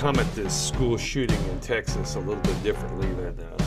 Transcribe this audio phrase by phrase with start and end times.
[0.00, 3.64] come at this school shooting in Texas a little bit differently than uh,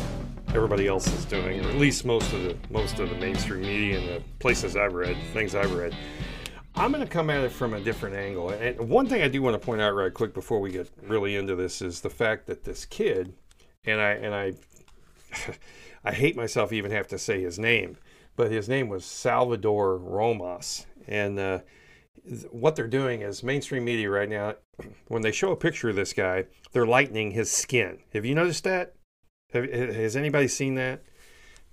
[0.55, 3.99] everybody else is doing, or at least most of the most of the mainstream media
[3.99, 5.95] and the places I've read, things I've read.
[6.73, 8.49] I'm going to come at it from a different angle.
[8.49, 11.35] And one thing I do want to point out right quick before we get really
[11.35, 13.35] into this is the fact that this kid,
[13.85, 14.53] and I and I,
[16.03, 17.95] I hate myself even have to say his name,
[18.35, 21.37] but his name was Salvador Romas, and.
[21.37, 21.59] Uh,
[22.51, 24.55] what they're doing is mainstream media right now,
[25.07, 27.99] when they show a picture of this guy, they're lightening his skin.
[28.13, 28.95] Have you noticed that?
[29.53, 31.03] Have, has anybody seen that?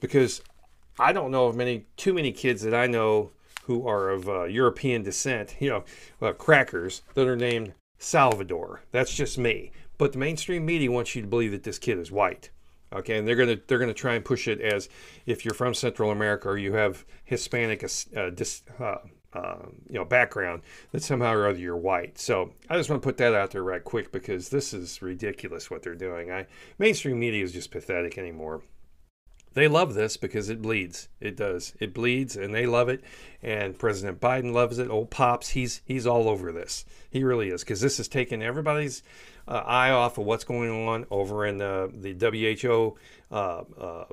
[0.01, 0.43] Because
[0.99, 3.31] I don't know of many, too many kids that I know
[3.65, 5.85] who are of uh, European descent, you know,
[6.21, 8.83] uh, crackers that are named Salvador.
[8.91, 9.73] That's just me.
[9.99, 12.51] But the mainstream media wants you to believe that this kid is white.
[12.93, 14.89] Okay, and they're gonna they're gonna try and push it as
[15.25, 17.85] if you're from Central America or you have Hispanic
[18.17, 18.97] uh, dis, uh,
[19.33, 22.19] um, you know background that somehow or other you're white.
[22.19, 25.71] So I just want to put that out there right quick because this is ridiculous
[25.71, 26.31] what they're doing.
[26.31, 26.47] I
[26.79, 28.63] mainstream media is just pathetic anymore.
[29.53, 31.09] They love this because it bleeds.
[31.21, 31.75] It does.
[31.81, 33.03] It bleeds, and they love it.
[33.43, 34.89] And President Biden loves it.
[34.89, 36.85] Old pops, he's he's all over this.
[37.11, 39.03] He really is because this has taken everybody's
[39.49, 42.97] uh, eye off of what's going on over in the the WHO
[43.33, 44.05] uh, uh,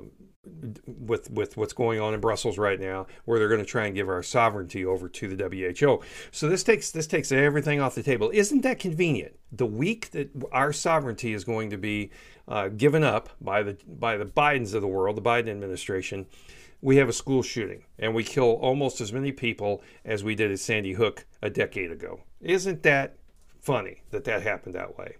[0.86, 3.94] with with what's going on in Brussels right now, where they're going to try and
[3.94, 6.02] give our sovereignty over to the WHO.
[6.30, 8.30] So this takes this takes everything off the table.
[8.32, 9.38] Isn't that convenient?
[9.52, 12.10] The week that our sovereignty is going to be
[12.46, 16.26] uh, given up by the by the Bidens of the world, the Biden administration,
[16.80, 20.50] we have a school shooting and we kill almost as many people as we did
[20.50, 22.20] at Sandy Hook a decade ago.
[22.40, 23.16] Isn't that
[23.60, 25.16] funny that that happened that way?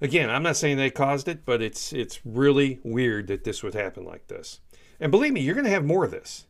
[0.00, 3.74] Again, I'm not saying they caused it, but it's it's really weird that this would
[3.74, 4.60] happen like this.
[5.00, 6.46] And believe me, you're going to have more of this.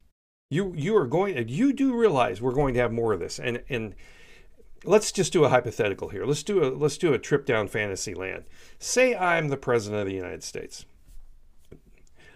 [0.51, 3.39] You you are going you do realize we're going to have more of this.
[3.39, 3.95] And and
[4.85, 6.27] let's just do a hypothetical here.
[6.27, 8.45] Let's do a let's do a trip down fantasy land.
[8.79, 10.85] Say I'm the president of the United States.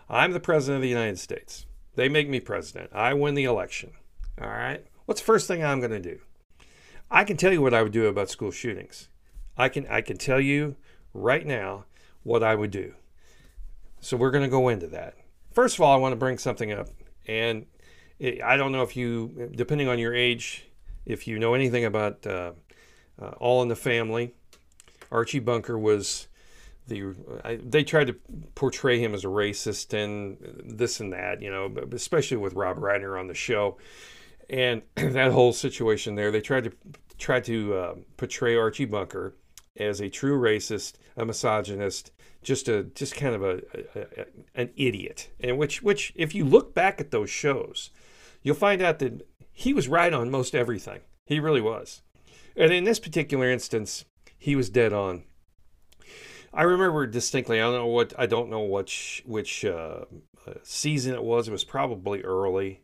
[0.09, 1.67] I'm the president of the United States.
[1.95, 2.91] They make me president.
[2.95, 3.93] I win the election.
[4.41, 4.87] All right.
[5.05, 6.21] What's the first thing I'm going to do?
[7.11, 9.09] I can tell you what I would do about school shootings.
[9.57, 10.77] I can I can tell you
[11.15, 11.85] right now
[12.23, 12.95] what I would do.
[14.01, 15.15] So we're going to go into that.
[15.53, 16.89] First of all, I want to bring something up.
[17.27, 17.67] And
[18.19, 20.67] it, I don't know if you, depending on your age,
[21.05, 22.53] if you know anything about uh,
[23.21, 24.35] uh, All in the Family,
[25.11, 26.29] Archie Bunker was
[26.89, 28.15] the I, they tried to
[28.55, 33.19] portray him as a racist and this and that, you know, especially with Rob Reiner
[33.19, 33.77] on the show,
[34.51, 36.31] and that whole situation there.
[36.31, 36.73] They tried to
[37.19, 39.35] try to uh, portray Archie Bunker
[39.77, 42.13] as a true racist, a misogynist,
[42.43, 45.31] just a just kind of a, a, a, an idiot.
[45.41, 47.91] And which which if you look back at those shows,
[48.43, 51.01] you'll find out that he was right on most everything.
[51.27, 52.03] He really was.
[52.57, 54.05] And in this particular instance,
[54.39, 55.25] he was dead on.
[56.53, 57.61] I remember distinctly.
[57.61, 60.05] I don't know what I don't know which which uh,
[60.47, 61.49] uh season it was.
[61.49, 62.83] It was probably early.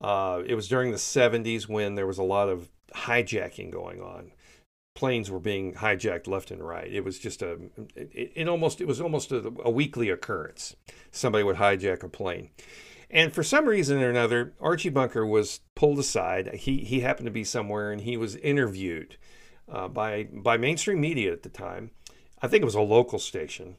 [0.00, 4.30] Uh, it was during the 70s when there was a lot of hijacking going on
[4.96, 6.92] planes were being hijacked left and right.
[6.92, 7.58] It was just a,
[7.94, 10.74] it, it almost, it was almost a, a, weekly occurrence.
[11.12, 12.50] Somebody would hijack a plane.
[13.08, 16.54] And for some reason or another, Archie Bunker was pulled aside.
[16.54, 19.16] He, he happened to be somewhere and he was interviewed
[19.70, 21.92] uh, by, by mainstream media at the time.
[22.42, 23.76] I think it was a local station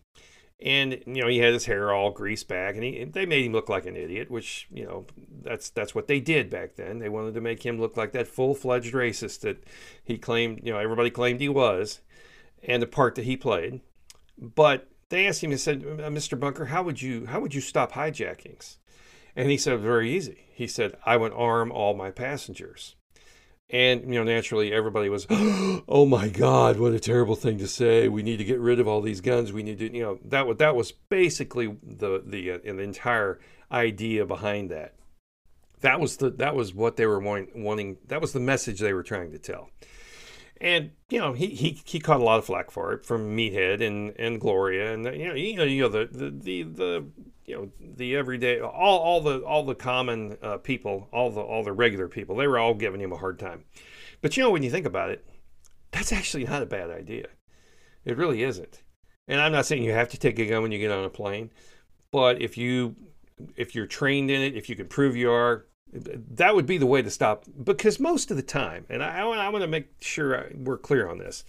[0.60, 3.54] and you know he had his hair all greased back and he, they made him
[3.54, 5.06] look like an idiot which you know
[5.44, 7.00] that's that's what they did back then.
[7.00, 9.64] They wanted to make him look like that full-fledged racist that
[10.04, 12.02] he claimed you know everybody claimed he was
[12.64, 13.82] and the part that he played.
[14.40, 17.62] But they asked him and said uh, mr bunker how would you how would you
[17.62, 18.78] stop hijackings?
[19.36, 20.46] And he said very easy.
[20.52, 22.97] He said i would arm all my passengers
[23.70, 28.08] and you know, naturally, everybody was, "Oh my God, what a terrible thing to say!
[28.08, 29.52] We need to get rid of all these guns.
[29.52, 33.40] We need to, you know, that was that was basically the the, uh, the entire
[33.72, 34.94] idea behind that.
[35.82, 37.98] That was the that was what they were wanting, wanting.
[38.08, 39.70] That was the message they were trying to tell.
[40.62, 43.86] And you know, he he, he caught a lot of flack for it from Meathead
[43.86, 47.06] and and Gloria, and you know, you know, you know the the the, the
[47.48, 51.64] you know the everyday all all the all the common uh, people all the all
[51.64, 53.64] the regular people they were all giving him a hard time
[54.22, 55.26] but you know when you think about it
[55.92, 57.28] that's actually not a bad idea
[58.06, 58.84] it really isn't
[59.28, 61.10] and i'm not saying you have to take a gun when you get on a
[61.10, 61.50] plane
[62.12, 62.96] but if you
[63.56, 66.86] if you're trained in it, if you can prove you are, that would be the
[66.86, 67.46] way to stop.
[67.64, 71.18] Because most of the time, and I, I want to make sure we're clear on
[71.18, 71.44] this,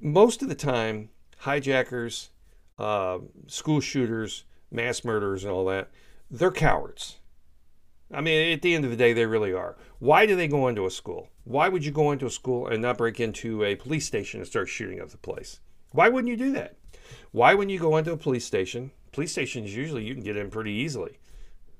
[0.00, 2.30] most of the time, hijackers,
[2.80, 5.90] uh, school shooters, mass murderers, and all that,
[6.30, 7.18] they're cowards.
[8.12, 9.76] I mean, at the end of the day, they really are.
[9.98, 11.28] Why do they go into a school?
[11.44, 14.46] Why would you go into a school and not break into a police station and
[14.48, 15.60] start shooting up the place?
[15.92, 16.76] Why wouldn't you do that?
[17.32, 18.90] Why wouldn't you go into a police station?
[19.12, 21.18] Police stations usually you can get in pretty easily.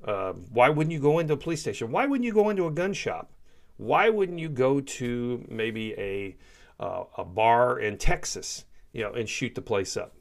[0.05, 1.91] Uh, why wouldn't you go into a police station?
[1.91, 3.33] Why wouldn't you go into a gun shop?
[3.77, 6.37] Why wouldn't you go to maybe a
[6.79, 10.15] uh, a bar in Texas, you know, and shoot the place up?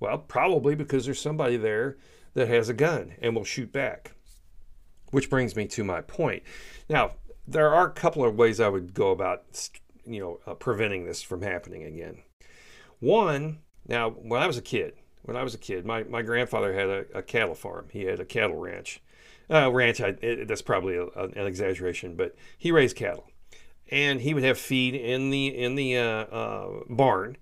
[0.00, 1.96] Well, probably because there's somebody there
[2.34, 4.12] that has a gun and will shoot back.
[5.10, 6.42] Which brings me to my point.
[6.88, 7.12] Now,
[7.46, 9.70] there are a couple of ways I would go about,
[10.04, 12.18] you know, uh, preventing this from happening again.
[12.98, 16.74] One, now, when I was a kid, when I was a kid, my, my grandfather
[16.74, 17.86] had a, a cattle farm.
[17.90, 19.00] He had a cattle ranch.
[19.48, 23.28] Uh, ranch, I, it, that's probably a, an exaggeration, but he raised cattle,
[23.90, 27.36] and he would have feed in the in the uh, uh, barn,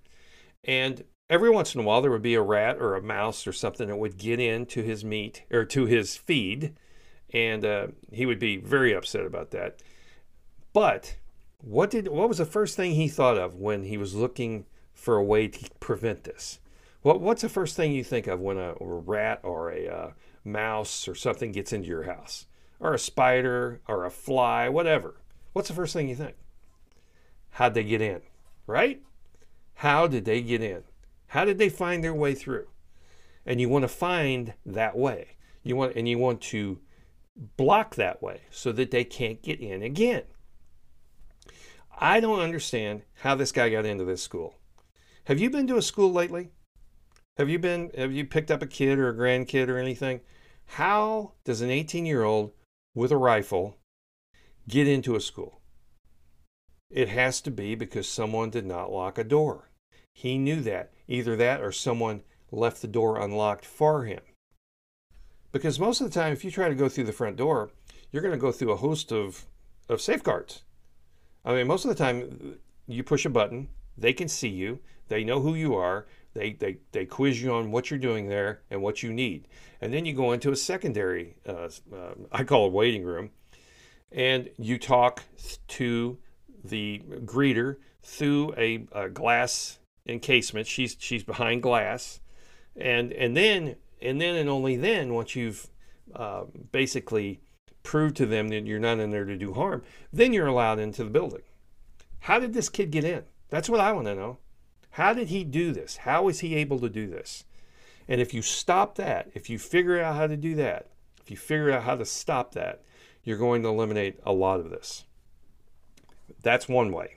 [0.65, 1.03] and
[1.35, 3.89] every once in a while there would be a rat or a mouse or something
[3.89, 6.75] that would get into his meat or to his feed,
[7.33, 9.83] and uh, he would be very upset about that.
[10.73, 11.17] But
[11.61, 15.17] what did what was the first thing he thought of when he was looking for
[15.17, 16.61] a way to prevent this?
[17.03, 20.11] What what's the first thing you think of when a, rat or a uh,
[20.45, 22.47] mouse or something gets into your house,
[22.79, 25.17] or a spider or a fly, whatever?
[25.53, 26.37] What's the first thing you think?
[27.51, 28.23] How'd they get in?
[28.69, 29.03] Right?
[29.75, 30.85] How did they get in?
[31.35, 32.69] How did they find their way through?
[33.45, 35.31] And you want to find that way.
[35.65, 36.79] You want and you want to
[37.57, 40.23] block that way so that they can't get in again.
[41.99, 44.61] I don't understand how this guy got into this school.
[45.25, 46.51] Have you been to a school lately?
[47.37, 50.21] Have you been have you picked up a kid or a grandkid or anything?
[50.67, 52.53] How does an 18-year-old
[52.95, 53.79] with a rifle
[54.69, 55.63] get into a school?
[56.93, 59.73] It has to be because someone did not lock a door.
[60.15, 60.93] He knew that.
[61.07, 64.23] Either that or someone left the door unlocked for him.
[65.53, 67.71] Because most of the time, if you try to go through the front door,
[68.11, 69.47] you're going to go through a host of,
[69.89, 70.63] of safeguards.
[71.45, 73.69] I mean, most of the time, you push a button,
[73.99, 77.71] they can see you, they know who you are, they, they, they quiz you on
[77.71, 79.47] what you're doing there and what you need.
[79.81, 83.31] And then you go into a secondary, uh, uh, I call it waiting room,
[84.11, 85.23] and you talk
[85.69, 86.19] to
[86.65, 90.67] the greeter through a, a glass encasement.
[90.67, 92.21] She's she's behind glass,
[92.77, 95.69] and and then and then and only then once you've
[96.15, 97.41] uh, basically
[97.83, 101.05] proved to them that you're not in there to do harm, then you're allowed into
[101.05, 101.43] the building.
[102.21, 103.25] How did this kid get in?
[103.51, 104.39] That's what I want to know.
[104.91, 105.99] How did he do this?
[105.99, 107.45] How is he able to do this?
[108.09, 110.89] And if you stop that, if you figure out how to do that,
[111.21, 112.83] if you figure out how to stop that,
[113.23, 115.05] you're going to eliminate a lot of this.
[116.43, 117.17] That's one way.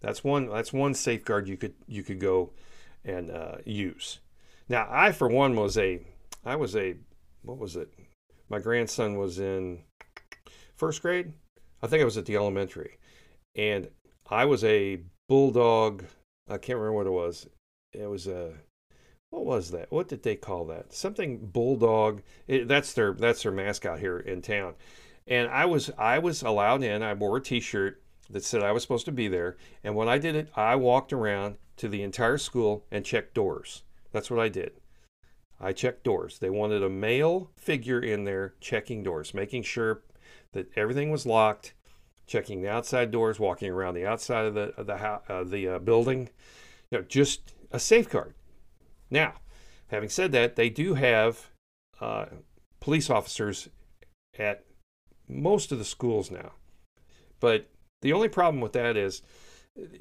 [0.00, 0.48] That's one.
[0.48, 2.50] That's one safeguard you could you could go
[3.04, 4.20] and uh, use.
[4.68, 6.00] Now, I for one was a
[6.44, 6.96] I was a
[7.42, 7.92] what was it?
[8.48, 9.82] My grandson was in
[10.76, 11.32] first grade.
[11.82, 12.98] I think I was at the elementary,
[13.54, 13.88] and
[14.28, 16.04] I was a bulldog.
[16.48, 17.46] I can't remember what it was.
[17.92, 18.54] It was a
[19.30, 19.92] what was that?
[19.92, 20.92] What did they call that?
[20.92, 22.22] Something bulldog.
[22.48, 24.74] It, that's their that's their mascot here in town.
[25.26, 27.02] And I was I was allowed in.
[27.02, 29.56] I wore a T-shirt that said I was supposed to be there.
[29.82, 33.82] And when I did it, I walked around to the entire school and checked doors.
[34.12, 34.72] That's what I did.
[35.60, 36.38] I checked doors.
[36.38, 40.02] They wanted a male figure in there checking doors, making sure
[40.52, 41.74] that everything was locked,
[42.26, 45.78] checking the outside doors, walking around the outside of the of the uh, the uh,
[45.78, 46.30] building.
[46.90, 48.34] You know, just a safeguard.
[49.10, 49.34] Now,
[49.88, 51.50] having said that, they do have
[52.00, 52.26] uh,
[52.80, 53.68] police officers
[54.38, 54.64] at
[55.28, 56.52] most of the schools now,
[57.38, 57.68] but
[58.00, 59.22] the only problem with that is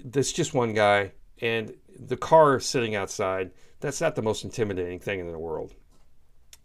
[0.04, 5.20] that's just one guy, and the car sitting outside, that's not the most intimidating thing
[5.20, 5.74] in the world.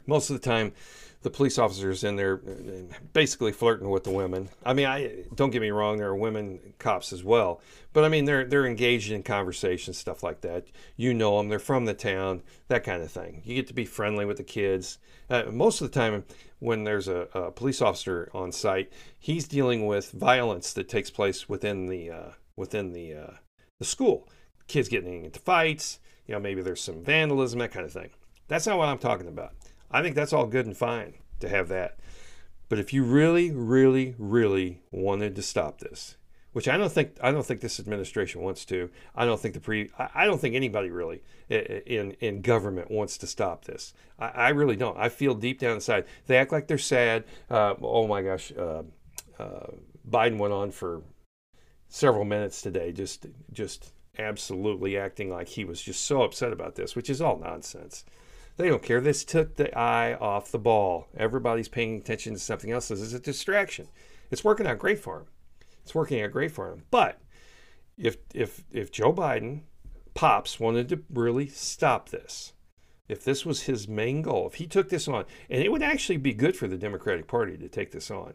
[0.07, 0.73] Most of the time,
[1.25, 2.37] the police officers in there
[3.15, 4.51] basically flirting with the women.
[4.65, 7.63] I mean, I don't get me wrong, there are women cops as well,
[7.95, 10.67] but I mean they're they're engaged in conversation, stuff like that.
[10.97, 13.41] You know them, they're from the town, that kind of thing.
[13.45, 14.99] You get to be friendly with the kids.
[15.31, 16.25] Uh, most of the time,
[16.65, 21.47] when there's a, a, police officer on site, he's dealing with violence that takes place
[21.47, 23.35] within the uh, within the uh,
[23.79, 24.27] the school.
[24.67, 28.09] Kids getting into fights, you know, maybe there's some vandalism, that kind of thing.
[28.49, 29.53] That's not what I'm talking about.
[29.91, 31.99] I think that's all good and fine to have that.
[32.71, 36.17] But if you really, really, really wanted to stop this,
[36.55, 38.89] which I don't think I don't think this administration wants to.
[39.15, 41.21] I don't think the pre I don't think anybody really
[41.51, 43.93] in in government wants to stop this.
[44.21, 44.97] I, I really don't.
[44.97, 47.25] I feel deep down inside they act like they're sad.
[47.51, 48.85] Uh, oh my gosh, uh,
[49.39, 49.67] uh,
[50.09, 51.03] Biden went on for
[51.89, 56.95] several minutes today, just just absolutely acting like he was just so upset about this,
[56.95, 58.05] which is all nonsense.
[58.57, 59.01] They don't care.
[59.01, 61.09] This took the eye off the ball.
[61.17, 62.87] Everybody's paying attention to something else.
[62.87, 63.89] This is a distraction.
[64.31, 65.27] It's working out great for him.
[65.85, 66.83] It's working out great for him.
[66.91, 67.21] But
[67.97, 69.63] if if if Joe Biden
[70.15, 72.55] pops wanted to really stop this,
[73.09, 76.17] if this was his main goal, if he took this on, and it would actually
[76.17, 78.35] be good for the Democratic Party to take this on.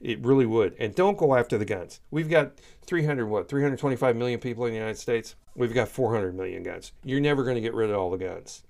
[0.00, 0.74] It really would.
[0.78, 2.00] And don't go after the guns.
[2.10, 2.52] We've got
[2.86, 3.50] 300 what?
[3.50, 5.34] 325 million people in the United States.
[5.54, 6.92] We've got 400 million guns.
[7.04, 8.62] You're never going to get rid of all the guns.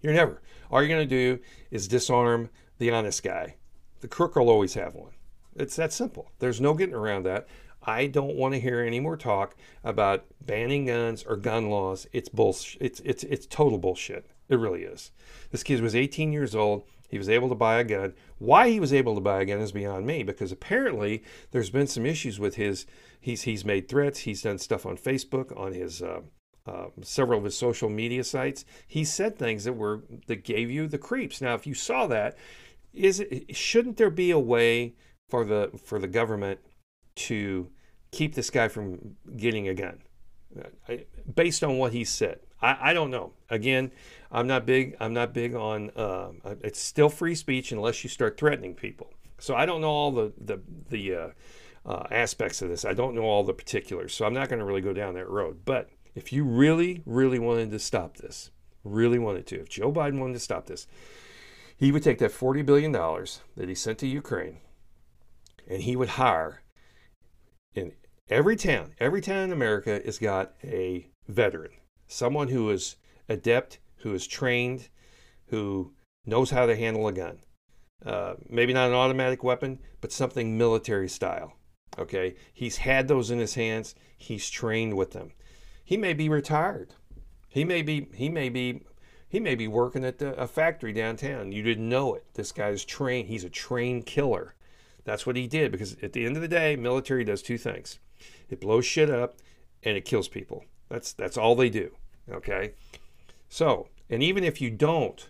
[0.00, 0.42] You're never.
[0.70, 3.56] All you're going to do is disarm the honest guy.
[4.00, 5.13] The crook will always have one.
[5.56, 6.30] It's that simple.
[6.38, 7.46] There's no getting around that.
[7.86, 12.06] I don't want to hear any more talk about banning guns or gun laws.
[12.12, 12.80] It's bullshit.
[12.80, 14.26] It's it's it's total bullshit.
[14.48, 15.10] It really is.
[15.50, 16.84] This kid was 18 years old.
[17.08, 18.14] He was able to buy a gun.
[18.38, 21.86] Why he was able to buy a gun is beyond me because apparently there's been
[21.86, 22.86] some issues with his.
[23.20, 24.20] He's he's made threats.
[24.20, 26.22] He's done stuff on Facebook, on his uh,
[26.66, 28.64] uh, several of his social media sites.
[28.86, 31.40] He said things that were that gave you the creeps.
[31.40, 32.36] Now, if you saw that,
[32.92, 34.94] is it shouldn't there be a way
[35.28, 36.60] for the for the government
[37.16, 37.70] to
[38.10, 40.02] keep this guy from getting a gun.
[40.88, 40.96] Uh,
[41.34, 42.38] based on what he said.
[42.62, 43.32] I, I don't know.
[43.50, 43.90] Again
[44.32, 46.30] i'm not big i'm not big on uh,
[46.62, 49.12] it's still free speech unless you start threatening people.
[49.38, 51.28] So i don't know all the the, the uh,
[51.86, 52.84] uh, aspects of this.
[52.84, 55.28] I don't know all the particulars so i'm not going to really go down that
[55.28, 55.60] road.
[55.64, 58.50] But if you really really wanted to stop this
[58.82, 60.86] really wanted to if joe biden wanted to stop this
[61.76, 64.58] he would take that $40 billion that he sent to ukraine
[65.68, 66.62] and he would hire
[67.74, 67.92] in
[68.28, 71.72] every town, every town in America has got a veteran,
[72.06, 72.96] someone who is
[73.28, 74.88] adept, who is trained,
[75.48, 75.92] who
[76.26, 77.38] knows how to handle a gun.
[78.04, 81.54] Uh, maybe not an automatic weapon, but something military style.
[81.98, 83.94] Okay, he's had those in his hands.
[84.18, 85.32] He's trained with them.
[85.84, 86.94] He may be retired.
[87.48, 88.08] He may be.
[88.14, 88.82] He may be.
[89.28, 91.52] He may be working at the, a factory downtown.
[91.52, 92.24] You didn't know it.
[92.34, 93.28] This guy's trained.
[93.28, 94.54] He's a trained killer.
[95.04, 97.98] That's what he did because at the end of the day, military does two things.
[98.48, 99.36] It blows shit up
[99.82, 100.64] and it kills people.
[100.88, 101.94] That's that's all they do.
[102.30, 102.72] Okay?
[103.48, 105.28] So, and even if you don't,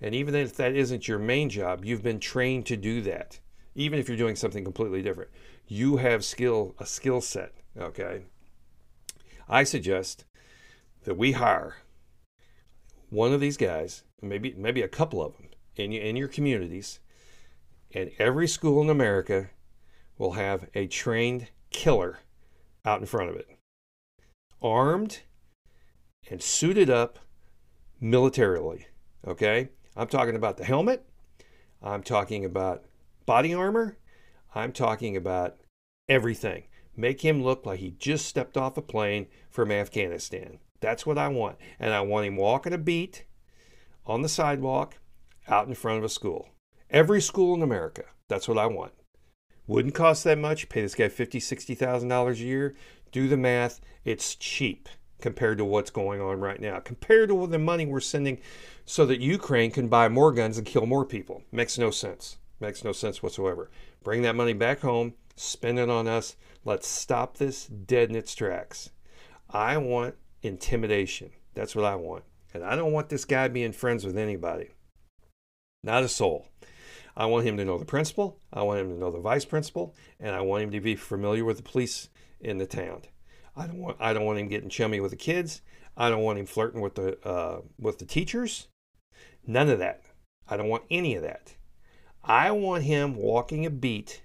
[0.00, 3.40] and even if that isn't your main job, you've been trained to do that.
[3.74, 5.30] Even if you're doing something completely different.
[5.66, 8.24] You have skill a skill set, okay?
[9.48, 10.24] I suggest
[11.04, 11.76] that we hire
[13.10, 17.00] one of these guys, maybe maybe a couple of them in, in your communities
[17.92, 19.50] and every school in America
[20.16, 22.18] will have a trained killer
[22.84, 23.48] out in front of it,
[24.60, 25.20] armed
[26.30, 27.18] and suited up
[28.00, 28.86] militarily.
[29.26, 29.70] Okay?
[29.96, 31.04] I'm talking about the helmet,
[31.82, 32.84] I'm talking about
[33.26, 33.98] body armor,
[34.54, 35.56] I'm talking about
[36.08, 36.64] everything.
[36.96, 40.58] Make him look like he just stepped off a plane from Afghanistan.
[40.80, 41.56] That's what I want.
[41.78, 43.24] And I want him walking a beat
[44.06, 44.98] on the sidewalk
[45.46, 46.48] out in front of a school.
[46.90, 48.04] Every school in America.
[48.28, 48.92] That's what I want.
[49.66, 50.70] Wouldn't cost that much.
[50.70, 52.74] Pay this guy fifty, sixty thousand dollars a year.
[53.12, 53.80] Do the math.
[54.04, 54.88] It's cheap
[55.20, 56.80] compared to what's going on right now.
[56.80, 58.38] Compared to the money we're sending
[58.86, 61.42] so that Ukraine can buy more guns and kill more people.
[61.52, 62.38] Makes no sense.
[62.60, 63.70] Makes no sense whatsoever.
[64.02, 66.36] Bring that money back home, spend it on us.
[66.64, 68.90] Let's stop this dead in its tracks.
[69.50, 71.32] I want intimidation.
[71.54, 72.24] That's what I want.
[72.54, 74.70] And I don't want this guy being friends with anybody.
[75.82, 76.48] Not a soul.
[77.18, 79.96] I want him to know the principal, I want him to know the vice principal,
[80.20, 82.08] and I want him to be familiar with the police
[82.40, 83.02] in the town.
[83.56, 85.60] I don't want I don't want him getting chummy with the kids.
[85.96, 88.68] I don't want him flirting with the uh, with the teachers.
[89.44, 90.04] None of that.
[90.48, 91.56] I don't want any of that.
[92.22, 94.22] I want him walking a beat,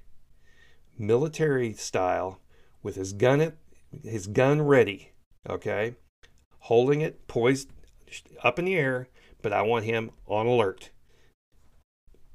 [0.95, 2.41] military style,
[2.83, 3.55] with his gun at,
[4.03, 5.13] his gun ready.
[5.49, 5.95] Okay,
[6.59, 7.71] holding it poised
[8.43, 9.07] up in the air,
[9.41, 10.91] but I want him on alert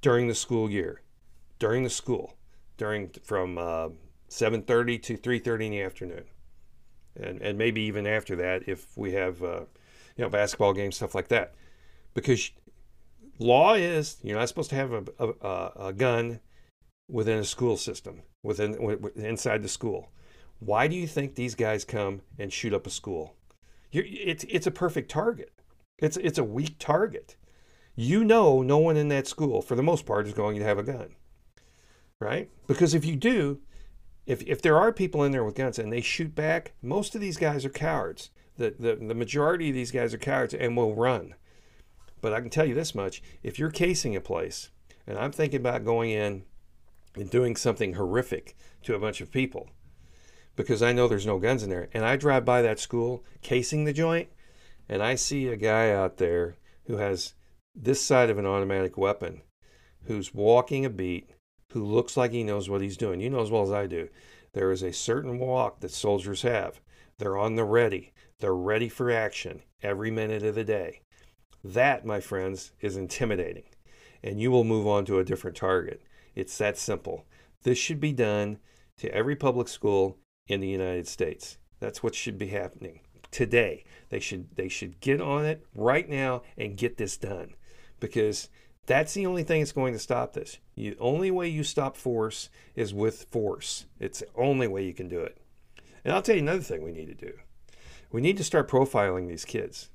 [0.01, 1.03] during the school year,
[1.59, 2.37] during the school,
[2.77, 3.89] during from uh,
[4.29, 6.25] 7:30 to 3:30 in the afternoon,
[7.17, 9.61] and and maybe even after that if we have uh,
[10.17, 11.55] you know basketball games stuff like that,
[12.15, 12.51] because
[13.39, 16.41] law is you're not supposed to have a, a, a gun
[17.09, 18.75] within a school system within
[19.17, 20.11] inside the school.
[20.61, 23.37] Why do you think these guys come and shoot up a school?
[23.91, 25.53] You're, it's it's a perfect target.
[25.99, 27.37] It's it's a weak target
[27.99, 30.79] you know no one in that school, for the most part, is going to have
[30.79, 31.17] a gun.
[32.21, 32.49] Right?
[32.69, 33.59] Because if you do,
[34.25, 37.21] if, if there are people in there with guns and they shoot back, most of
[37.21, 38.31] these guys are cowards.
[38.57, 41.35] The, the, the majority of these guys are cowards and will run.
[42.21, 44.71] But I can tell you this much if you're casing a place,
[45.05, 46.45] and I'm thinking about going in
[47.17, 49.71] and doing something horrific to a bunch of people,
[50.55, 53.85] because I know there's no guns in there, and I drive by that school casing
[53.85, 54.29] the joint,
[54.89, 57.35] and I see a guy out there who has
[57.83, 59.43] this side of an automatic weapon,
[60.05, 61.31] who's walking a beat,
[61.73, 63.21] who looks like he knows what he's doing.
[63.21, 64.09] You know as well as I do.
[64.53, 66.81] There is a certain walk that soldiers have.
[67.19, 68.13] They're on the ready.
[68.41, 71.03] They're ready for action every minute of the day.
[71.63, 73.65] That, my friends, is intimidating.
[74.23, 76.03] And you will move on to a different target.
[76.35, 77.27] It's that simple.
[77.63, 78.59] This should be done
[78.99, 81.59] to every public school in the United States.
[81.81, 83.85] That's what should be happening today.
[84.09, 87.55] They should they should get on it right now and get this done.
[88.01, 88.49] Because
[88.87, 90.59] that's the only thing that's going to stop this.
[90.75, 93.87] The only way you stop force is with force.
[94.01, 95.37] It's the only way you can do it.
[96.05, 97.35] And I'll tell you another thing we need to do.
[98.11, 99.91] We need to start profiling these kids.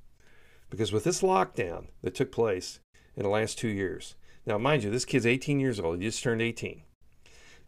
[0.70, 2.80] Because with this lockdown that took place
[3.16, 6.00] in the last two years, now mind you, this kid's 18 years old.
[6.00, 6.84] He just turned 18.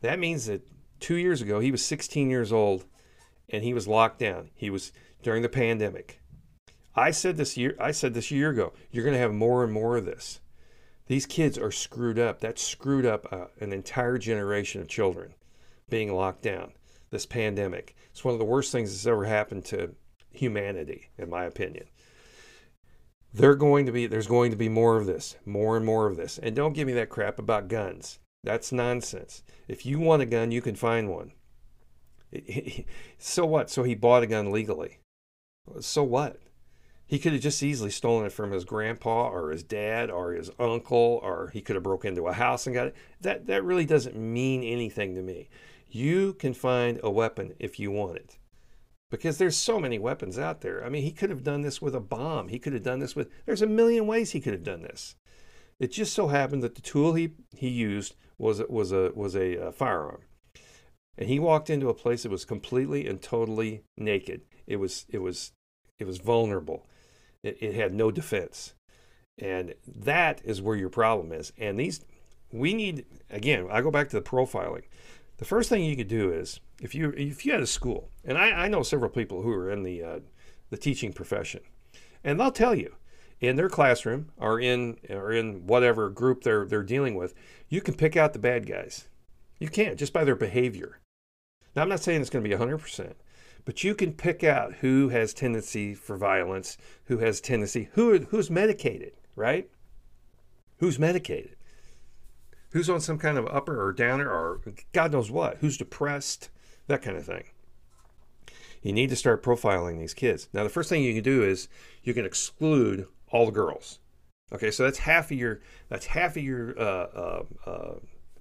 [0.01, 0.67] That means that
[0.99, 2.85] two years ago, he was 16 years old
[3.49, 4.49] and he was locked down.
[4.55, 4.91] He was
[5.23, 6.19] during the pandemic.
[6.95, 9.73] I said this year, I said this year ago, you're going to have more and
[9.73, 10.39] more of this.
[11.07, 12.39] These kids are screwed up.
[12.39, 15.35] That screwed up uh, an entire generation of children
[15.89, 16.71] being locked down.
[17.11, 17.95] This pandemic.
[18.11, 19.95] It's one of the worst things that's ever happened to
[20.31, 21.85] humanity, in my opinion.
[23.33, 26.15] They're going to be there's going to be more of this, more and more of
[26.15, 26.37] this.
[26.39, 28.19] And don't give me that crap about guns.
[28.43, 29.43] That's nonsense.
[29.67, 31.33] If you want a gun, you can find one.
[33.17, 33.69] So what?
[33.69, 34.99] So he bought a gun legally.
[35.79, 36.39] So what?
[37.07, 40.49] He could have just easily stolen it from his grandpa or his dad or his
[40.59, 42.95] uncle, or he could have broke into a house and got it.
[43.21, 45.49] That that really doesn't mean anything to me.
[45.87, 48.37] You can find a weapon if you want it.
[49.11, 50.83] Because there's so many weapons out there.
[50.83, 52.47] I mean, he could have done this with a bomb.
[52.47, 55.15] He could have done this with there's a million ways he could have done this.
[55.79, 59.55] It just so happened that the tool he, he used was was a was a,
[59.55, 60.21] a firearm.
[61.17, 64.41] And he walked into a place that was completely and totally naked.
[64.65, 65.51] It was it was
[65.99, 66.87] it was vulnerable.
[67.45, 68.73] It, it had no defense.
[69.37, 71.51] And that is where your problem is.
[71.57, 72.01] And these,
[72.51, 74.83] we need, again, I go back to the profiling.
[75.37, 78.37] The first thing you could do is if you if you had a school, and
[78.37, 80.19] I, I know several people who are in the uh,
[80.69, 81.61] the teaching profession,
[82.23, 82.95] and they'll tell you
[83.41, 87.33] in their classroom or in or in whatever group they're they're dealing with,
[87.67, 89.09] you can pick out the bad guys.
[89.59, 90.99] You can't just by their behavior.
[91.75, 93.13] Now I'm not saying it's going to be 100%,
[93.65, 98.49] but you can pick out who has tendency for violence, who has tendency, who who's
[98.49, 99.69] medicated, right?
[100.77, 101.55] Who's medicated?
[102.71, 104.61] Who's on some kind of upper or downer or
[104.93, 105.57] God knows what?
[105.57, 106.49] Who's depressed?
[106.87, 107.45] That kind of thing.
[108.81, 110.47] You need to start profiling these kids.
[110.53, 111.67] Now, the first thing you can do is
[112.03, 113.99] you can exclude all the girls.
[114.53, 117.93] Okay, so that's half of your that's half of your uh, uh, uh,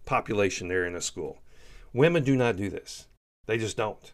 [0.05, 1.39] population there in a school.
[1.95, 3.07] Women do not do this.
[3.47, 4.13] They just don't.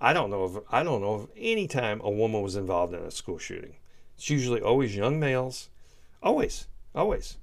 [0.00, 3.00] I don't know of I don't know of any time a woman was involved in
[3.00, 3.76] a school shooting.
[4.16, 5.68] It's usually always young males.
[6.22, 6.66] Always.
[6.94, 7.36] Always.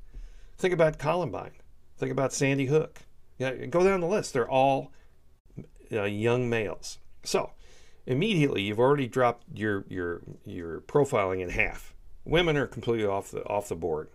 [0.58, 1.54] Think about Columbine.
[1.98, 3.00] Think about Sandy Hook.
[3.38, 4.34] Yeah, go down the list.
[4.34, 4.92] They're all
[5.92, 7.00] uh, young males.
[7.24, 7.52] So
[8.06, 11.94] immediately you've already dropped your your your profiling in half.
[12.26, 14.10] Women are completely off the off the board.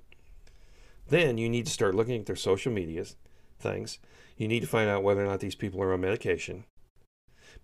[1.08, 3.16] Then you need to start looking at their social medias
[3.62, 3.98] things.
[4.36, 6.64] You need to find out whether or not these people are on medication.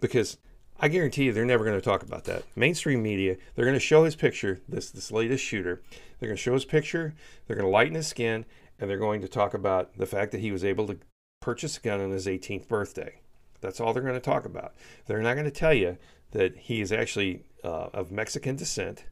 [0.01, 0.39] Because
[0.81, 2.45] I guarantee you they're never going to talk about that.
[2.55, 5.83] Mainstream media, they're going to show his picture, this this latest shooter.
[6.19, 7.15] They're going to show his picture,
[7.47, 8.45] they're going to lighten his skin,
[8.79, 10.99] and they're going to talk about the fact that he was able to
[11.41, 13.21] purchase a gun on his 18th birthday.
[13.61, 14.75] That's all they're going to talk about.
[15.07, 15.99] They're not going to tell you
[16.31, 19.05] that he is actually uh, of Mexican descent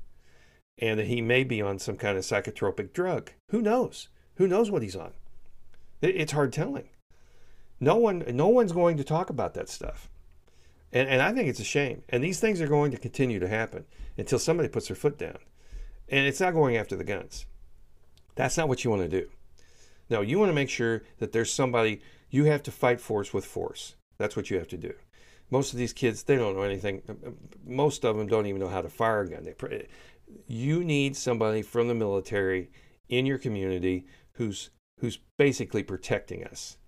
[0.79, 3.33] and that he may be on some kind of psychotropic drug.
[3.51, 4.09] Who knows?
[4.37, 5.13] Who knows what he's on?
[6.03, 6.91] It's hard telling.
[7.81, 10.11] No one, no one's going to talk about that stuff.
[10.97, 12.03] And, and I think it's a shame.
[12.09, 13.85] And these things are going to continue to happen
[14.17, 15.37] until somebody puts their foot down.
[16.09, 17.45] And it's not going after the guns.
[18.35, 19.29] That's not what you want to do.
[20.09, 23.45] No, you want to make sure that there's somebody you have to fight force with
[23.45, 23.95] force.
[24.17, 24.95] That's what you have to do.
[25.51, 27.03] Most of these kids, they don't know anything.
[27.67, 29.45] Most of them don't even know how to fire a gun.
[29.45, 29.87] They,
[30.47, 32.71] you need somebody from the military
[33.11, 36.79] in your community who's who's basically protecting us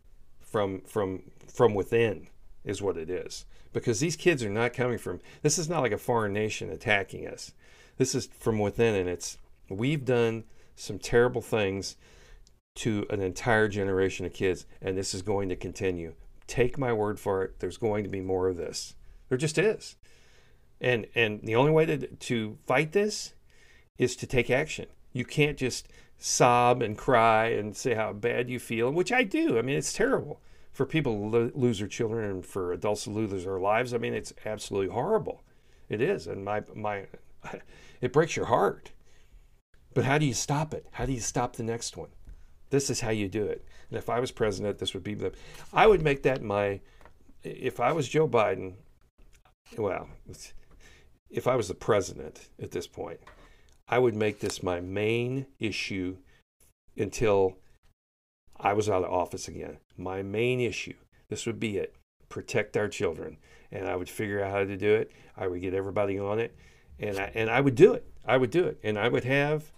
[0.41, 2.29] from from from within
[2.65, 5.93] is what it is because these kids are not coming from this is not like
[5.93, 7.53] a foreign nation attacking us
[7.97, 11.97] this is from within and it's we've done some terrible things
[12.75, 16.15] to an entire generation of kids and this is going to continue
[16.49, 17.61] Take my word for it.
[17.61, 18.95] There's going to be more of this.
[19.29, 19.97] There just is.
[20.81, 23.35] And and the only way to to fight this
[23.99, 24.87] is to take action.
[25.13, 29.59] You can't just sob and cry and say how bad you feel, which I do.
[29.59, 30.41] I mean, it's terrible
[30.79, 33.93] for people to lo- lose their children and for adults to lose their lives.
[33.93, 35.43] I mean, it's absolutely horrible.
[35.89, 37.07] It is, and my my,
[38.01, 38.93] it breaks your heart.
[39.93, 40.87] But how do you stop it?
[40.93, 42.11] How do you stop the next one?
[42.71, 43.67] This is how you do it.
[43.91, 45.33] And if I was president, this would be the.
[45.73, 46.81] I would make that my.
[47.43, 48.75] If I was Joe Biden,
[49.77, 50.09] well,
[51.29, 53.19] if I was the president at this point,
[53.89, 56.19] I would make this my main issue
[56.97, 57.59] until
[58.61, 59.79] I was out of office again.
[59.97, 60.95] My main issue.
[61.29, 61.95] This would be it.
[62.29, 63.39] Protect our children.
[63.71, 65.13] And I would figure out how to do it.
[65.37, 66.57] I would get everybody on it.
[66.99, 68.07] And I, and I would do it.
[68.27, 68.79] I would do it.
[68.83, 69.73] And I would have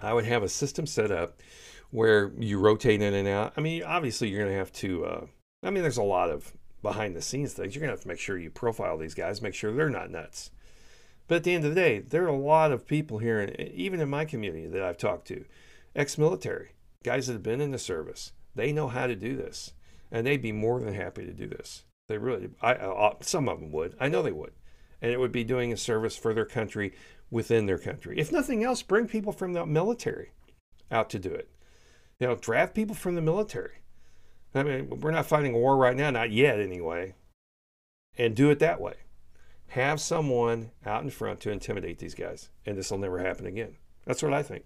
[0.00, 1.42] I would have a system set up
[1.90, 3.54] where you rotate in and out.
[3.56, 5.26] I mean, obviously you're going to have to uh,
[5.62, 7.74] I mean, there's a lot of behind the scenes things.
[7.74, 10.10] You're going to have to make sure you profile these guys, make sure they're not
[10.10, 10.50] nuts.
[11.26, 14.00] But at the end of the day, there are a lot of people here, even
[14.00, 15.44] in my community that I've talked to,
[15.94, 16.70] ex military,
[17.04, 18.32] guys that have been in the service.
[18.54, 19.72] They know how to do this,
[20.10, 21.84] and they'd be more than happy to do this.
[22.08, 23.94] They really, I, I, uh, some of them would.
[24.00, 24.52] I know they would.
[25.00, 26.92] And it would be doing a service for their country
[27.30, 28.18] within their country.
[28.18, 30.32] If nothing else, bring people from the military
[30.90, 31.50] out to do it.
[32.18, 33.82] You know, draft people from the military.
[34.54, 37.14] I mean, we're not fighting a war right now, not yet anyway.
[38.16, 38.94] And do it that way
[39.68, 43.76] have someone out in front to intimidate these guys, and this will never happen again.
[44.06, 44.64] That's what I think.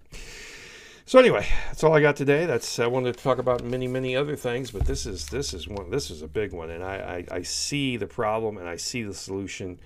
[1.05, 2.47] So anyway, that's all I got today.
[2.47, 5.67] That's I wanted to talk about many, many other things, but this is this is
[5.67, 5.91] one.
[5.91, 9.03] This is a big one, and I, I, I see the problem and I see
[9.03, 9.81] the solution,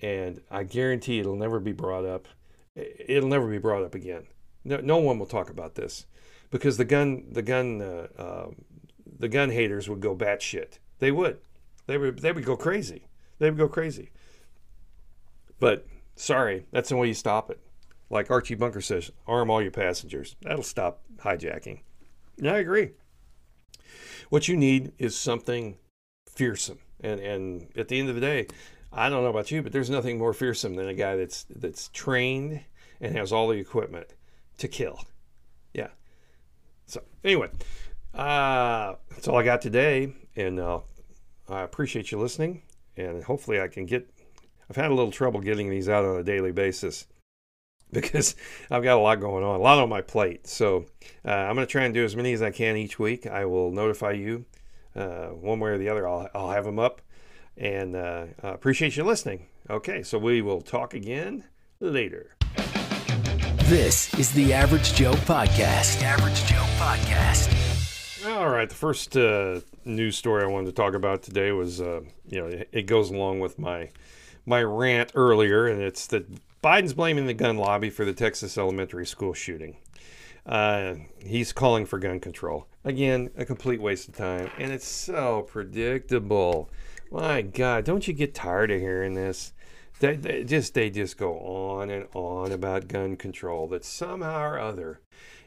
[0.00, 2.26] and I guarantee it'll never be brought up.
[2.74, 4.24] It'll never be brought up again.
[4.64, 6.06] No, no one will talk about this
[6.50, 8.46] because the gun the gun uh, uh,
[9.18, 10.78] the gun haters would go batshit.
[11.00, 11.38] They would.
[11.86, 13.08] They would they would go crazy.
[13.38, 14.10] They would go crazy.
[15.58, 17.60] But sorry, that's the way you stop it.
[18.12, 20.36] Like Archie Bunker says, arm all your passengers.
[20.42, 21.80] That'll stop hijacking.
[22.36, 22.90] Yeah, I agree.
[24.28, 25.78] What you need is something
[26.28, 26.78] fearsome.
[27.00, 28.46] And and at the end of the day,
[28.92, 31.88] I don't know about you, but there's nothing more fearsome than a guy that's that's
[31.88, 32.60] trained
[33.00, 34.08] and has all the equipment
[34.58, 35.00] to kill.
[35.72, 35.88] Yeah.
[36.86, 37.48] So anyway,
[38.14, 40.80] uh, that's all I got today, and uh,
[41.48, 42.62] I appreciate you listening.
[42.94, 44.08] And hopefully, I can get
[44.68, 47.06] I've had a little trouble getting these out on a daily basis
[48.02, 48.34] because
[48.70, 50.46] I've got a lot going on, a lot on my plate.
[50.46, 50.86] So
[51.24, 53.26] uh, I'm going to try and do as many as I can each week.
[53.26, 54.46] I will notify you
[54.96, 56.08] uh, one way or the other.
[56.08, 57.02] I'll, I'll have them up
[57.56, 59.46] and uh, appreciate you listening.
[59.68, 61.44] Okay, so we will talk again
[61.80, 62.34] later.
[63.64, 66.00] This is the Average Joe Podcast.
[66.00, 68.26] The Average Joe Podcast.
[68.26, 72.00] All right, the first uh, news story I wanted to talk about today was, uh,
[72.26, 73.90] you know, it goes along with my
[74.46, 76.26] my rant earlier, and it's that
[76.62, 79.76] Biden's blaming the gun lobby for the Texas elementary school shooting.
[80.44, 82.66] Uh, he's calling for gun control.
[82.84, 86.68] Again, a complete waste of time, and it's so predictable.
[87.10, 89.52] My God, don't you get tired of hearing this?
[90.00, 93.68] They, they just they just go on and on about gun control.
[93.68, 95.00] That somehow or other,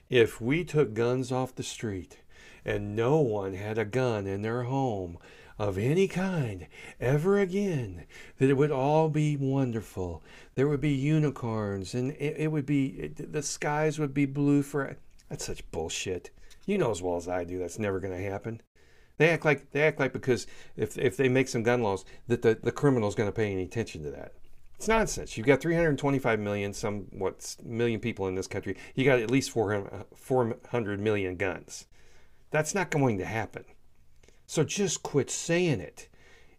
[0.10, 2.19] if we took guns off the street
[2.63, 5.17] and no one had a gun in their home,
[5.58, 6.68] of any kind
[7.00, 8.06] ever again,
[8.38, 10.22] that it would all be wonderful.
[10.56, 14.62] There would be unicorns and it, it would be, it, the skies would be blue
[14.62, 14.98] for.
[15.30, 16.32] That's such bullshit.
[16.65, 18.62] You know as well as I do that's never going to happen.
[19.18, 22.41] They act like they act like because if, if they make some gun laws that
[22.41, 24.34] the, the criminal's going to pay any attention to that.
[24.76, 25.38] It's nonsense.
[25.38, 28.76] You've got 325 million, some what million people in this country.
[28.94, 31.86] You got at least 400, uh, 400 million guns.
[32.52, 33.63] That's not going to happen.
[34.45, 36.10] So just quit saying it.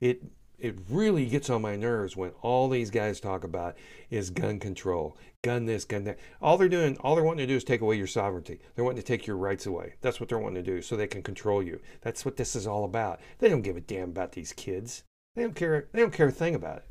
[0.01, 0.23] It
[0.59, 3.77] it really gets on my nerves when all these guys talk about
[4.11, 6.19] is gun control, gun this, gun that.
[6.41, 8.61] All they're doing, all they're wanting to do is take away your sovereignty.
[8.75, 9.95] They're wanting to take your rights away.
[10.01, 11.81] That's what they're wanting to do so they can control you.
[12.01, 13.21] That's what this is all about.
[13.39, 15.03] They don't give a damn about these kids.
[15.35, 15.89] They don't care.
[15.93, 16.85] They don't care a thing about it.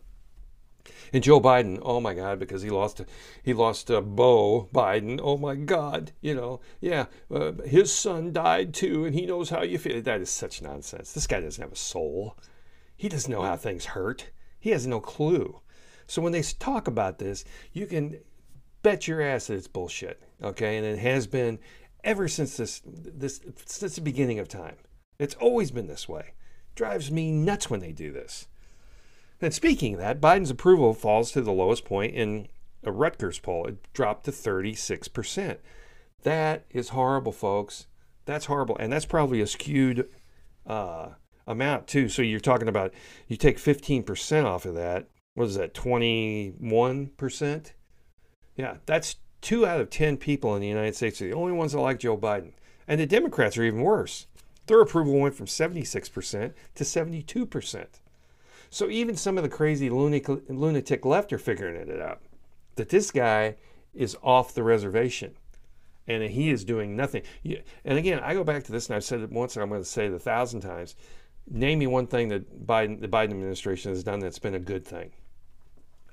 [1.13, 3.01] And Joe Biden, oh my God, because he lost,
[3.43, 5.19] he lost uh, Beau Biden.
[5.21, 9.61] Oh my God, you know, yeah, uh, his son died too, and he knows how
[9.61, 10.01] you feel.
[10.01, 11.13] That is such nonsense.
[11.13, 12.37] This guy doesn't have a soul.
[12.95, 14.29] He doesn't know how things hurt.
[14.59, 15.61] He has no clue.
[16.07, 17.43] So when they talk about this,
[17.73, 18.19] you can
[18.83, 20.21] bet your ass that it's bullshit.
[20.43, 21.59] Okay, and it has been
[22.03, 24.75] ever since this, this since the beginning of time.
[25.17, 26.33] It's always been this way.
[26.75, 28.47] Drives me nuts when they do this.
[29.41, 32.47] And speaking of that, Biden's approval falls to the lowest point in
[32.83, 33.67] a Rutgers poll.
[33.67, 35.57] It dropped to 36%.
[36.23, 37.87] That is horrible, folks.
[38.25, 38.77] That's horrible.
[38.77, 40.09] And that's probably a skewed
[40.65, 41.09] uh,
[41.45, 42.09] amount too.
[42.09, 42.93] So you're talking about
[43.27, 45.07] you take 15% off of that.
[45.33, 45.73] What is that?
[45.73, 47.71] 21%?
[48.55, 51.73] Yeah, that's two out of 10 people in the United States are the only ones
[51.73, 52.53] that like Joe Biden.
[52.87, 54.27] And the Democrats are even worse.
[54.67, 57.85] Their approval went from 76% to 72%.
[58.75, 62.19] So even some of the crazy lunatic, left are figuring it out
[62.75, 63.55] that this guy
[63.93, 65.33] is off the reservation
[66.09, 67.21] and he is doing nothing.
[67.85, 69.79] And again, I go back to this, and I've said it once, and I'm going
[69.79, 70.97] to say it a thousand times.
[71.49, 74.83] Name me one thing that Biden, the Biden administration has done that's been a good
[74.83, 75.13] thing,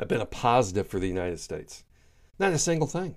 [0.06, 1.82] been a positive for the United States.
[2.38, 3.16] Not a single thing.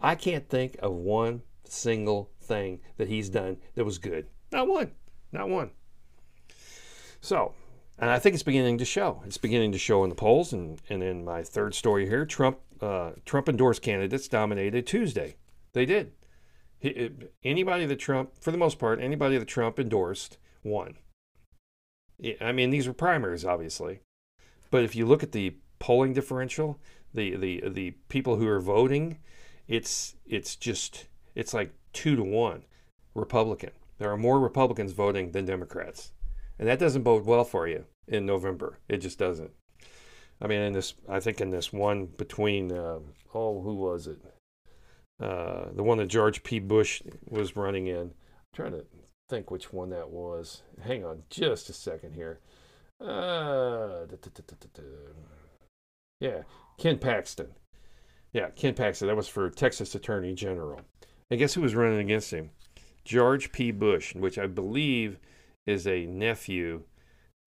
[0.00, 4.26] I can't think of one single thing that he's done that was good.
[4.50, 4.90] Not one.
[5.30, 5.70] Not one.
[7.20, 7.54] So,
[7.98, 9.22] and I think it's beginning to show.
[9.26, 10.52] It's beginning to show in the polls.
[10.52, 15.36] And, and in my third story here, Trump uh, Trump endorsed candidates dominated Tuesday.
[15.72, 16.12] They did.
[16.80, 17.10] He,
[17.44, 20.96] anybody that Trump, for the most part, anybody that Trump endorsed won.
[22.40, 24.00] I mean, these were primaries, obviously,
[24.70, 26.80] but if you look at the polling differential,
[27.14, 29.18] the the the people who are voting,
[29.68, 32.64] it's it's just it's like two to one
[33.14, 33.70] Republican.
[33.98, 36.12] There are more Republicans voting than Democrats,
[36.62, 38.78] and that doesn't bode well for you in November.
[38.88, 39.50] It just doesn't.
[40.40, 43.00] I mean, in this, I think in this one between, uh,
[43.34, 44.20] oh, who was it?
[45.20, 46.60] Uh, the one that George P.
[46.60, 48.00] Bush was running in.
[48.00, 48.12] I'm
[48.54, 48.84] trying to
[49.28, 50.62] think which one that was.
[50.80, 52.38] Hang on just a second here.
[53.00, 54.06] Uh,
[56.20, 56.42] yeah,
[56.78, 57.48] Ken Paxton.
[58.32, 59.08] Yeah, Ken Paxton.
[59.08, 60.82] That was for Texas Attorney General.
[61.28, 62.50] And guess who was running against him?
[63.04, 63.72] George P.
[63.72, 65.18] Bush, which I believe
[65.66, 66.82] is a nephew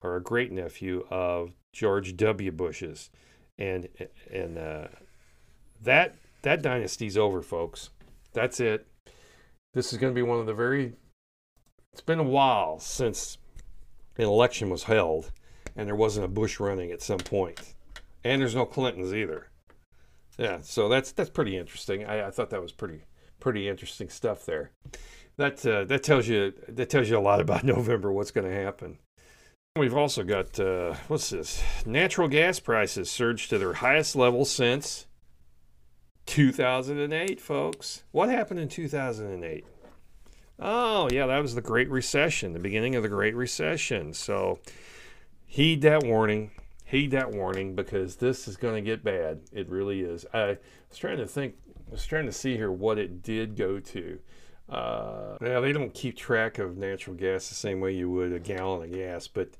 [0.02, 2.52] or a great nephew of George W.
[2.52, 3.10] Bush's.
[3.58, 3.88] And
[4.30, 4.88] and uh,
[5.82, 7.90] that that dynasty's over, folks.
[8.32, 8.86] That's it.
[9.72, 10.92] This is going to be one of the very.
[11.92, 13.38] It's been a while since
[14.18, 15.32] an election was held,
[15.74, 17.74] and there wasn't a Bush running at some point,
[18.22, 19.48] and there's no Clintons either.
[20.38, 22.04] Yeah, so that's that's pretty interesting.
[22.04, 23.04] I, I thought that was pretty
[23.40, 24.70] pretty interesting stuff there.
[25.38, 28.12] That uh, that tells you that tells you a lot about November.
[28.12, 28.98] What's going to happen?
[29.76, 31.62] We've also got uh, what's this?
[31.84, 35.06] Natural gas prices surged to their highest level since
[36.26, 38.04] 2008, folks.
[38.10, 39.66] What happened in 2008?
[40.58, 44.14] Oh, yeah, that was the Great Recession, the beginning of the Great Recession.
[44.14, 44.58] So
[45.46, 46.50] heed that warning.
[46.84, 49.40] Heed that warning because this is going to get bad.
[49.52, 50.24] It really is.
[50.32, 50.56] I
[50.88, 51.56] was trying to think,
[51.88, 54.18] I was trying to see here what it did go to.
[54.68, 58.40] Uh, yeah, they don't keep track of natural gas the same way you would a
[58.40, 59.50] gallon of gas, but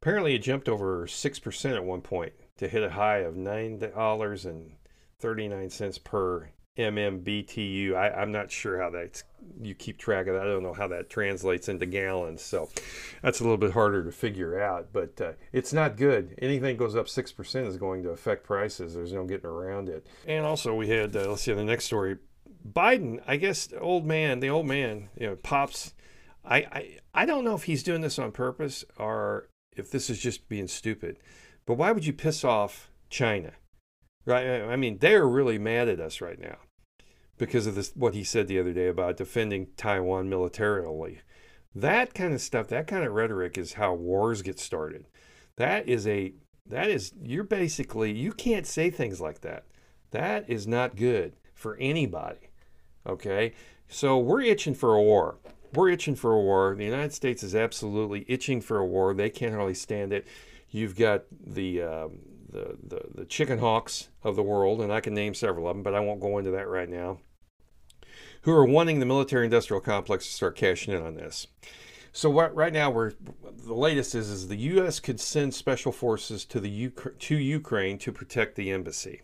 [0.00, 4.72] apparently it jumped over 6% at one point to hit a high of $9 and
[5.20, 7.94] 39 cents per MMBTU.
[7.94, 9.22] I, am not sure how that
[9.60, 10.42] you keep track of that.
[10.42, 12.42] I don't know how that translates into gallons.
[12.42, 12.68] So
[13.22, 16.34] that's a little bit harder to figure out, but uh, it's not good.
[16.38, 18.94] Anything goes up 6% is going to affect prices.
[18.94, 20.06] There's no getting around it.
[20.26, 22.18] And also, we had, uh, let's see, the next story
[22.72, 25.94] Biden, I guess, old man, the old man, you know, pops.
[26.44, 30.18] I, I, I don't know if he's doing this on purpose or if this is
[30.18, 31.18] just being stupid,
[31.66, 33.52] but why would you piss off China?
[34.24, 34.62] Right?
[34.62, 36.58] I mean, they're really mad at us right now
[37.38, 41.20] because of this what he said the other day about defending Taiwan militarily.
[41.74, 45.06] That kind of stuff, that kind of rhetoric is how wars get started.
[45.56, 46.32] That is a
[46.68, 49.64] that is you're basically you can't say things like that.
[50.10, 52.45] That is not good for anybody.
[53.06, 53.52] Okay?
[53.88, 55.38] So we're itching for a war.
[55.72, 56.74] We're itching for a war.
[56.74, 59.14] The United States is absolutely itching for a war.
[59.14, 60.26] They can't really stand it.
[60.70, 62.18] You've got the um,
[62.50, 65.82] the, the, the chicken hawks of the world, and I can name several of them,
[65.82, 67.18] but I won't go into that right now,
[68.42, 71.46] who are wanting the military industrial complex to start cashing in on this.
[72.12, 73.12] So what, right now, we're
[73.66, 75.00] the latest is is the U.S.
[75.00, 79.20] could send special forces to the to Ukraine to protect the embassy.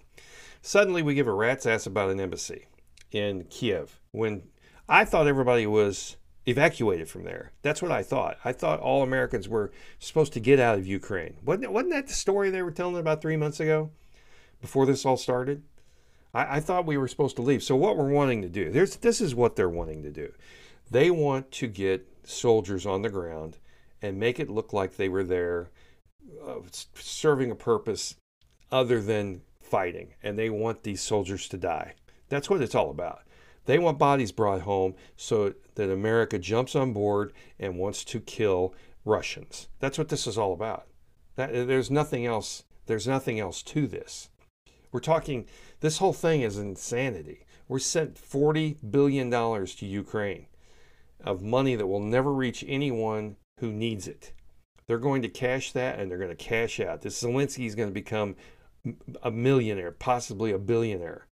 [0.60, 2.66] Suddenly, we give a rat's ass about an embassy
[3.12, 4.42] in Kiev when
[4.88, 7.52] I thought everybody was evacuated from there.
[7.62, 8.38] That's what I thought.
[8.44, 11.36] I thought all Americans were supposed to get out of Ukraine.
[11.44, 13.90] Wasn't, wasn't that the story they were telling about three months ago
[14.60, 15.62] before this all started?
[16.34, 17.62] I, I thought we were supposed to leave.
[17.62, 20.32] So, what we're wanting to do, this is what they're wanting to do.
[20.90, 23.58] They want to get soldiers on the ground
[24.00, 25.70] and make it look like they were there
[26.44, 26.56] uh,
[26.94, 28.16] serving a purpose
[28.70, 30.14] other than fighting.
[30.22, 31.94] And they want these soldiers to die.
[32.32, 33.24] That's what it's all about.
[33.66, 38.74] They want bodies brought home so that America jumps on board and wants to kill
[39.04, 39.68] Russians.
[39.80, 40.86] That's what this is all about.
[41.36, 42.64] That, there's nothing else.
[42.86, 44.30] There's nothing else to this.
[44.92, 45.44] We're talking.
[45.80, 47.44] This whole thing is insanity.
[47.68, 50.46] We sent forty billion dollars to Ukraine
[51.22, 54.32] of money that will never reach anyone who needs it.
[54.86, 57.02] They're going to cash that and they're going to cash out.
[57.02, 58.36] This Zelensky is going to become
[59.22, 61.26] a millionaire, possibly a billionaire.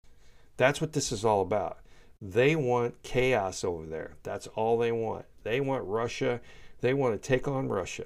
[0.59, 1.79] That's what this is all about.
[2.21, 4.17] They want chaos over there.
[4.25, 5.25] That's all they want.
[5.45, 6.41] They want Russia.
[6.81, 8.05] They want to take on Russia.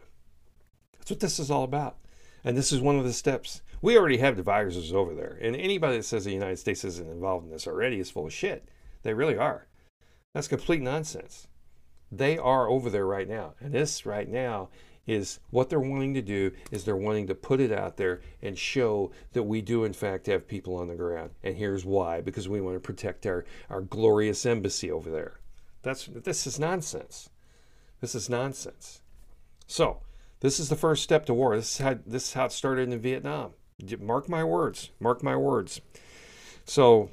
[0.99, 1.97] That's what this is all about.
[2.45, 3.63] And this is one of the steps.
[3.81, 5.39] We already have the viruses over there.
[5.41, 8.33] And anybody that says the United States isn't involved in this already is full of
[8.33, 8.69] shit.
[9.03, 9.67] They really are.
[10.35, 11.49] That's complete nonsense.
[12.11, 13.55] They are over there right now.
[13.61, 14.69] And this right now
[15.07, 18.57] is what they're wanting to do is they're wanting to put it out there and
[18.57, 21.31] show that we do in fact have people on the ground.
[21.43, 25.41] And here's why because we want to protect our, our glorious embassy over there.
[25.83, 27.29] That's this is nonsense.
[28.01, 29.01] This is nonsense.
[29.67, 30.03] So,
[30.41, 31.57] this is the first step to war.
[31.57, 33.53] This is how this is how it started in Vietnam.
[34.01, 34.91] Mark my words.
[35.01, 35.81] Mark my words.
[36.65, 37.11] So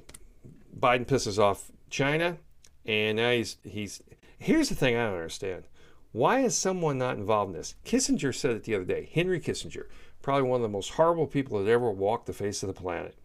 [0.77, 2.37] Biden pisses off China,
[2.85, 4.01] and now he's he's.
[4.37, 5.65] Here's the thing I don't understand.
[6.11, 7.75] Why is someone not involved in this?
[7.85, 9.09] Kissinger said it the other day.
[9.13, 9.85] Henry Kissinger,
[10.21, 13.15] probably one of the most horrible people that ever walked the face of the planet.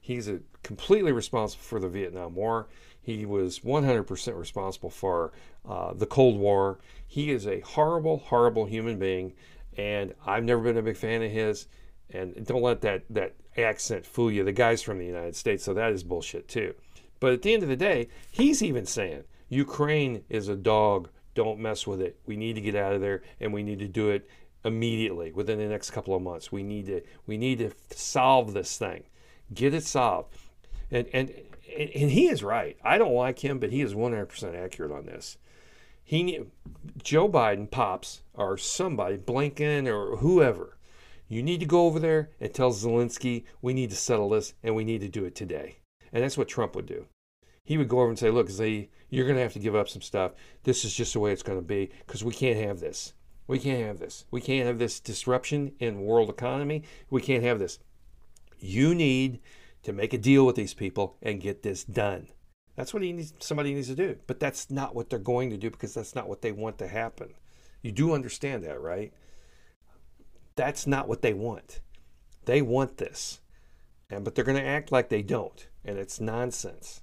[0.00, 2.68] He's a, completely responsible for the Vietnam War.
[3.00, 5.32] He was 100% responsible for
[5.68, 6.78] uh, the Cold War.
[7.06, 9.32] He is a horrible, horrible human being,
[9.76, 11.66] and I've never been a big fan of his.
[12.10, 14.44] And don't let that, that accent fool you.
[14.44, 16.74] The guy's from the United States, so that is bullshit too.
[17.20, 21.60] But at the end of the day, he's even saying Ukraine is a dog don't
[21.60, 22.18] mess with it.
[22.26, 24.28] We need to get out of there, and we need to do it
[24.64, 26.50] immediately within the next couple of months.
[26.50, 29.04] We need to we need to solve this thing,
[29.54, 30.36] get it solved.
[30.90, 31.30] And and
[31.78, 32.76] and he is right.
[32.82, 35.38] I don't like him, but he is 100% accurate on this.
[36.02, 36.40] He
[37.00, 40.76] Joe Biden pops or somebody Blinken or whoever.
[41.28, 44.74] You need to go over there and tell Zelensky we need to settle this and
[44.74, 45.78] we need to do it today.
[46.12, 47.06] And that's what Trump would do
[47.68, 49.90] he would go over and say, "Look, Z, you're going to have to give up
[49.90, 50.32] some stuff.
[50.62, 53.12] This is just the way it's going to be because we can't have this.
[53.46, 54.24] We can't have this.
[54.30, 56.84] We can't have this disruption in world economy.
[57.10, 57.78] We can't have this.
[58.58, 59.40] You need
[59.82, 62.28] to make a deal with these people and get this done."
[62.74, 64.16] That's what he needs, somebody needs to do.
[64.26, 66.88] But that's not what they're going to do because that's not what they want to
[66.88, 67.34] happen.
[67.82, 69.12] You do understand that, right?
[70.56, 71.80] That's not what they want.
[72.46, 73.40] They want this.
[74.08, 77.02] And but they're going to act like they don't, and it's nonsense.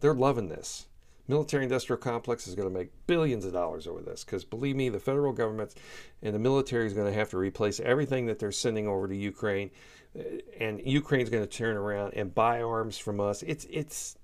[0.00, 0.86] They're loving this.
[1.28, 4.88] Military industrial complex is going to make billions of dollars over this because believe me,
[4.88, 5.74] the federal government
[6.22, 9.16] and the military is going to have to replace everything that they're sending over to
[9.16, 9.70] Ukraine,
[10.16, 10.22] uh,
[10.60, 13.42] and Ukraine's going to turn around and buy arms from us.
[13.42, 14.16] It's it's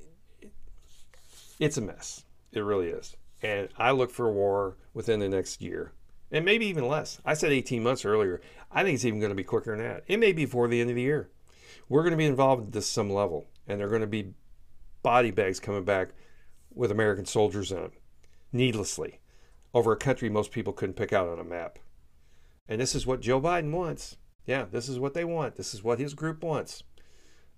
[1.59, 2.25] it's a mess.
[2.53, 3.17] It really is.
[3.43, 5.93] And I look for a war within the next year,
[6.31, 7.21] and maybe even less.
[7.25, 8.41] I said 18 months earlier.
[8.71, 10.05] I think it's even going to be quicker than that.
[10.07, 11.31] It may be before the end of the year.
[11.89, 14.35] We're going to be involved at some level, and they're going to be
[15.03, 16.11] body bags coming back
[16.75, 17.93] with American soldiers in them,
[18.53, 19.21] needlessly,
[19.75, 21.79] over a country most people couldn't pick out on a map.
[22.69, 24.17] And this is what Joe Biden wants.
[24.47, 25.57] Yeah, this is what they want.
[25.57, 26.83] This is what his group wants.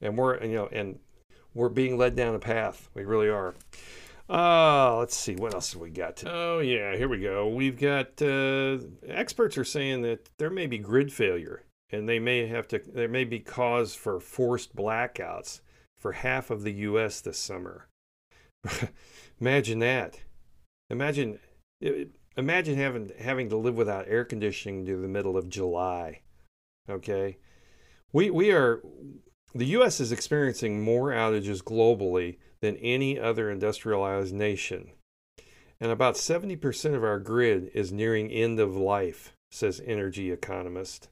[0.01, 0.99] And we're, you know, and
[1.55, 2.89] we're being led down a path.
[2.95, 3.55] We really are.
[4.29, 6.23] Uh, let's see, what else have we got?
[6.27, 7.47] Oh, yeah, here we go.
[7.49, 12.47] We've got uh, experts are saying that there may be grid failure and they may
[12.47, 15.61] have to, there may be cause for forced blackouts
[16.05, 17.23] for half of the U.S.
[17.23, 17.89] this summer.
[19.41, 20.21] imagine that.
[20.91, 21.39] Imagine,
[22.37, 26.21] imagine having having to live without air conditioning to the middle of July.
[26.91, 27.39] Okay,
[28.13, 28.83] we we are
[29.55, 29.99] the U.S.
[29.99, 34.91] is experiencing more outages globally than any other industrialized nation,
[35.81, 41.09] and about seventy percent of our grid is nearing end of life, says energy economist.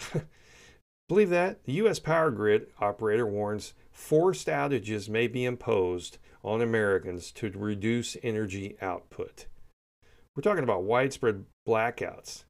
[1.08, 1.64] Believe that?
[1.64, 1.98] The U.S.
[1.98, 9.46] power grid operator warns forced outages may be imposed on Americans to reduce energy output.
[10.34, 12.44] We're talking about widespread blackouts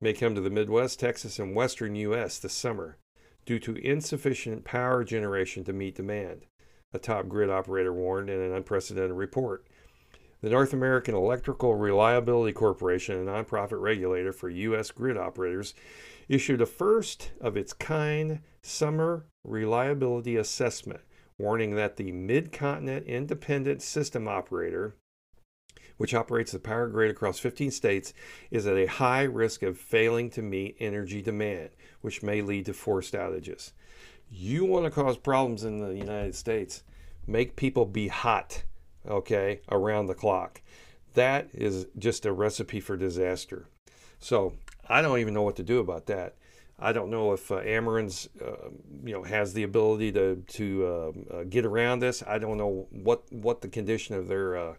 [0.00, 2.40] may come to the Midwest, Texas, and western U.S.
[2.40, 2.98] this summer
[3.46, 6.46] due to insufficient power generation to meet demand,
[6.92, 9.66] a top grid operator warned in an unprecedented report.
[10.42, 14.90] The North American Electrical Reliability Corporation, a nonprofit regulator for U.S.
[14.90, 15.72] grid operators,
[16.30, 21.00] issued a first of its kind summer reliability assessment,
[21.36, 24.94] warning that the Mid Continent Independent System Operator,
[25.96, 28.14] which operates the power grid across 15 states,
[28.48, 31.70] is at a high risk of failing to meet energy demand,
[32.00, 33.72] which may lead to forced outages.
[34.30, 36.84] You want to cause problems in the United States,
[37.26, 38.62] make people be hot,
[39.04, 40.62] okay, around the clock.
[41.14, 43.66] That is just a recipe for disaster.
[44.20, 44.52] So
[44.90, 46.34] I don't even know what to do about that.
[46.82, 48.70] I don't know if uh, Ameren's, uh,
[49.04, 52.22] you know, has the ability to to uh, uh, get around this.
[52.26, 54.74] I don't know what what the condition of their uh,